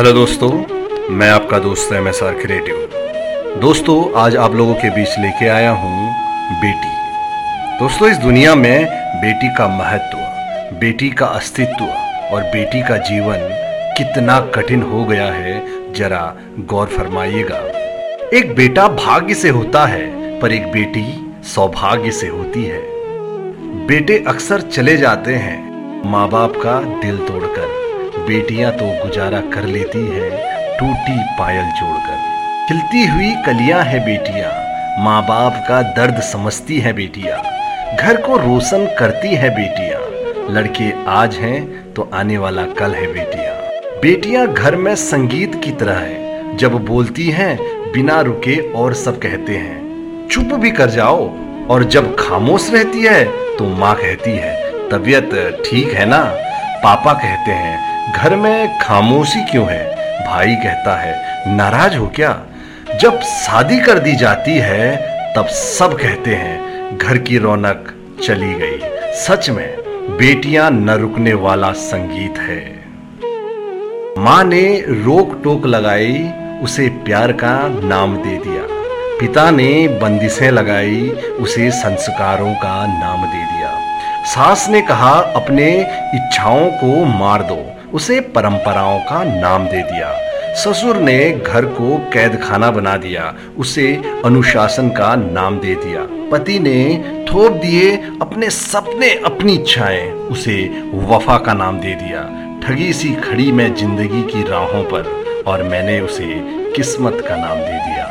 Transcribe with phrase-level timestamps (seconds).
[0.00, 0.48] Hello दोस्तों,
[1.10, 5.70] मैं आपका दोस्त एम एस आर क्रिएटिव दोस्तों, आज आप लोगों के बीच लेके आया
[5.70, 6.12] हूँ
[6.60, 6.88] बेटी।
[7.80, 8.86] दोस्तों, इस दुनिया में
[9.16, 10.18] बेटी का महत्व,
[10.78, 11.84] बेटी का अस्तित्व
[12.34, 13.46] और बेटी का जीवन
[13.98, 16.22] कितना कठिन हो गया है, जरा
[16.58, 17.58] गौर फरमाइएगा।
[18.38, 21.04] एक बेटा भाग्य से होता है, पर एक बेटी
[21.44, 22.82] सौभाग्य से होती है।
[23.86, 27.89] बेटे अक्सर चले जाते हैं, माँ बाप का दिल तोड़कर।
[28.30, 30.28] बेटियाँ तो गुजारा कर लेती है
[30.78, 32.18] टूटी पायल जोड़कर।
[32.68, 34.52] खिलती हुई कलियाँ है बेटियाँ
[35.04, 37.40] माँ बाप का दर्द समझती है बेटियाँ,
[37.96, 43.56] घर को रोशन करती है बेटियाँ। लड़के आज हैं तो आने वाला कल है बेटियाँ।
[44.02, 47.58] बेटियाँ घर में संगीत की तरह है, जब बोलती हैं,
[47.92, 51.30] बिना रुके और सब कहते हैं, चुप भी कर जाओ।
[51.68, 53.24] और जब खामोश रहती है
[53.58, 54.56] तो माँ कहती है,
[54.90, 56.24] तबीयत ठीक है ना?
[56.82, 59.90] पापा कहते हैं घर में खामोशी क्यों है?
[60.26, 62.42] भाई कहता है, नाराज़ हो क्या?
[63.00, 64.96] जब शादी कर दी जाती है,
[65.36, 66.60] तब सब कहते हैं,
[66.98, 68.80] घर की रौनक चली गई।
[69.14, 69.76] सच में,
[70.16, 72.80] बेटियाँ न रुकने वाला संगीत है।
[74.18, 78.66] माँ ने रोक टोक लगाई, उसे प्यार का नाम दे दिया।
[79.20, 81.08] पिता ने बंदिशें लगाई,
[81.40, 83.99] उसे संस्कारों का नाम दे दिया।
[84.30, 85.68] सास ने कहा, अपने
[86.14, 87.56] इच्छाओं को मार दो।
[87.94, 90.12] उसे परंपराओं का नाम दे दिया।
[90.54, 96.58] ससुर ने घर को कैद खाना बना दिया। उसे अनुशासन का नाम दे दिया। पति
[96.58, 96.98] ने
[97.32, 97.90] थोप दिए
[98.22, 100.56] अपने सपने, अपनी इच्छाएँ। उसे
[100.94, 102.22] वफा का नाम दे दिया।
[102.62, 105.10] ठगी सी खड़ी मैं ज़िंदगी की राहों पर,
[105.46, 106.30] और मैंने उसे
[106.76, 108.06] किस्मत का नाम दे दिया।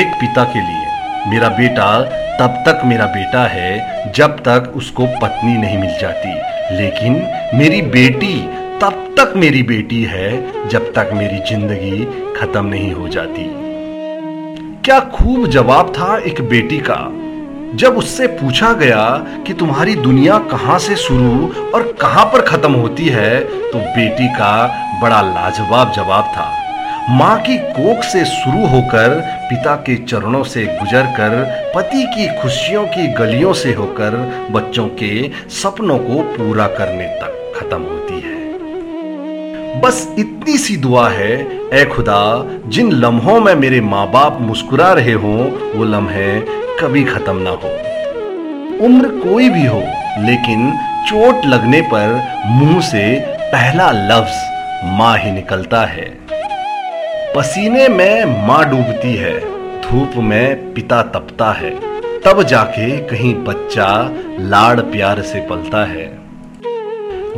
[0.00, 0.86] एक पिता के लिए,
[1.30, 1.90] मेरा बेटा
[2.40, 6.32] तब तक मेरा बेटा है, जब तक उसको पत्नी नहीं मिल जाती।
[6.76, 7.14] लेकिन
[7.54, 8.36] मेरी बेटी,
[8.80, 12.04] तब तक मेरी बेटी है, जब तक मेरी ज़िंदगी
[12.36, 13.44] खत्म नहीं हो जाती।
[14.84, 16.98] क्या खूब जवाब था एक बेटी का,
[17.74, 19.06] जब उससे पूछा गया
[19.46, 24.54] कि तुम्हारी दुनिया कहाँ से शुरू और कहाँ पर खत्म होती है तो बेटी का
[25.02, 26.65] बड़ा लाजवाब जवाब था।
[27.10, 31.34] माँ की कोख से शुरू होकर पिता के चरणों से गुजरकर,
[31.74, 34.16] पति की खुशियों की गलियों से होकर
[34.50, 41.30] बच्चों के सपनों को पूरा करने तक खत्म होती है। बस इतनी सी दुआ है
[41.74, 45.38] ए खुदा, जिन लम्हों में मेरे माँ बाप मुस्कुरा रहे हों,
[45.78, 46.40] वो लम्हे
[46.80, 47.74] कभी खत्म ना हो।
[48.86, 49.82] उम्र कोई भी हो,
[50.18, 50.70] लेकिन
[51.08, 53.20] चोट लगने पर मुँह से
[53.52, 54.44] पहला लफ्ज
[54.98, 56.26] माँ ही निकलता है।
[57.36, 59.40] पसीने में माँ डूबती है,
[59.82, 61.70] धूप में पिता तपता है,
[62.20, 64.10] तब जाके कहीं बच्चा
[64.40, 66.18] लाड़ प्यार से पलता है।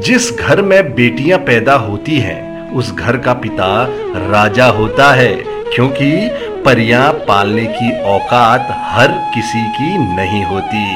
[0.00, 3.86] जिस घर में बेटियाँ पैदा होती हैं, उस घर का पिता
[4.30, 5.34] राजा होता है,
[5.74, 6.30] क्योंकि
[6.64, 10.86] परियाँ पालने की औकात हर किसी की नहीं होती।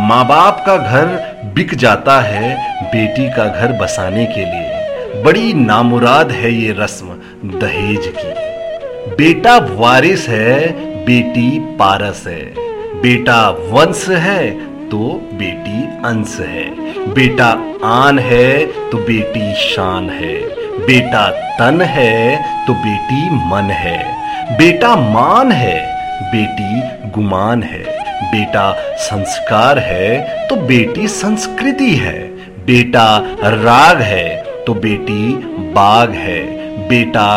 [0.00, 1.06] माँ बाप का घर
[1.54, 7.13] बिक जाता है बेटी का घर बसाने के लिए। बड़ी नामुराद है ये रस्म।
[7.44, 10.68] दहेज की। बेटा वारिस है,
[11.04, 12.44] बेटी पारस है।
[13.02, 14.50] बेटा वंश है
[14.88, 14.98] तो
[15.34, 16.64] बेटी अंश है।
[17.14, 17.48] बेटा
[17.84, 20.34] आन है तो बेटी शान है।
[20.86, 21.28] बेटा
[21.58, 23.98] तन है तो बेटी मन है।
[24.58, 25.76] बेटा मान है,
[26.32, 27.82] बेटी गुमान है।
[28.24, 32.18] बेटा संस्कार है तो बेटी संस्कृति है।
[32.66, 33.06] बेटा
[33.44, 34.28] राग है
[34.66, 35.32] तो बेटी
[35.74, 36.53] बाग है।
[36.88, 37.28] बेटा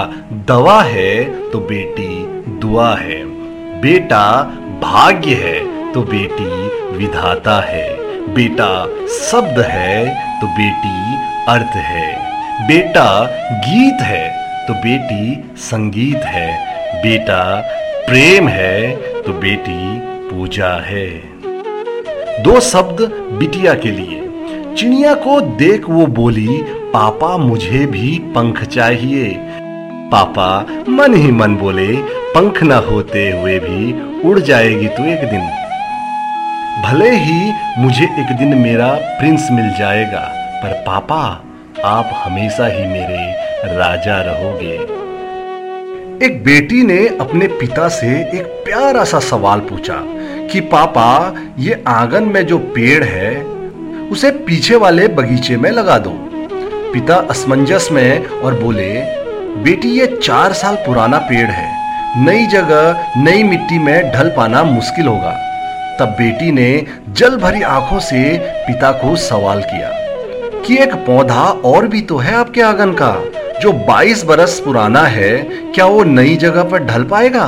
[0.47, 1.13] दवा है
[1.52, 2.09] तो बेटी
[2.59, 3.24] दुआ है।
[3.81, 4.24] बेटा
[4.81, 7.88] भाग्य है तो बेटी विधाता है।
[8.34, 8.72] बेटा
[9.19, 10.06] शब्द है
[10.41, 11.16] तो बेटी
[11.50, 12.08] अर्थ है।
[12.68, 13.09] बेटा
[13.66, 14.28] गीत है
[14.68, 16.50] तो बेटी संगीत है।
[17.03, 17.44] बेटा
[18.08, 21.08] प्रेम है तो बेटी पूजा है।
[22.44, 23.02] दो शब्द
[23.40, 24.24] बिटिया के लिए।
[24.75, 26.58] चिड़िया को देख वो बोली
[26.93, 29.37] पापा मुझे भी पंख चाहिए।
[30.11, 31.95] पापा मन ही मन बोले,
[32.35, 33.93] पंख न होते हुए भी
[34.29, 35.41] उड़ जाएगी तू एक दिन।
[36.85, 41.43] भले ही मुझे एक दिन मेरा प्रिंस मिल जाएगा, पर पापा,
[41.85, 43.31] आप हमेशा ही मेरे
[43.78, 44.75] राजा रहोगे।
[46.25, 50.01] एक बेटी ने अपने पिता से एक प्यारा सा सवाल पूछा
[50.47, 53.43] कि, पापा, ये आँगन में जो पेड़ है,
[54.11, 56.23] उसे पीछे वाले बगीचे में लगा दो।
[56.97, 58.94] पिता असमंजस में और बोले,
[59.64, 61.67] बेटी, ये चार साल पुराना पेड़ है।
[62.26, 65.32] नई जगह, नई मिट्टी में ढल पाना मुश्किल होगा।
[65.99, 69.90] तब बेटी ने जल भरी आँखों से पिता को सवाल किया,
[70.67, 73.16] कि एक पौधा और भी तो है आपके आँगन का,
[73.61, 75.38] जो 22 बरस पुराना है,
[75.76, 77.47] क्या वो नई जगह पर ढल पाएगा?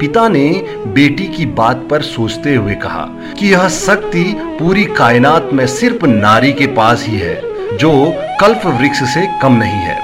[0.00, 3.08] पिता ने बेटी की बात पर सोचते हुए कहा
[3.38, 7.92] कि यह शक्ति पूरी कायनात में सिर्फ़ नारी के पास ही है। जो
[8.40, 9.96] कल्प वृक्ष से कम नहीं है।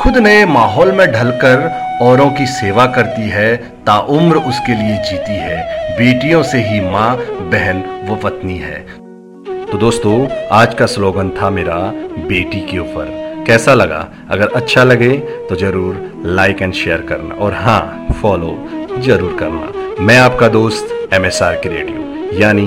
[0.00, 1.68] खुद नए माहौल में ढलकर
[2.02, 3.56] औरों की सेवा करती है
[3.86, 5.56] ताउम्र उसके लिए जीती है।
[5.98, 7.16] बेटियों से ही माँ,
[7.52, 8.80] बहन वो पत्नी है।
[9.66, 11.76] तो दोस्तों, आज का स्लोगन था मेरा,
[12.28, 13.16] बेटी के ऊपर।
[13.46, 14.06] कैसा लगा?
[14.30, 15.10] अगर अच्छा लगे
[15.48, 18.56] तो ज़रूर लाइक एंड शेयर करना। और हाँ फॉलो
[19.00, 22.66] ज़रूर करना। मैं आपका दोस्त एम एस आर के रेडियो यानी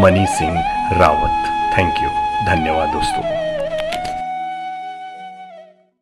[0.00, 0.58] मनी सिंह
[1.00, 2.08] रावत। थैंक यू
[2.46, 3.49] धन्यवाद दोस्तों।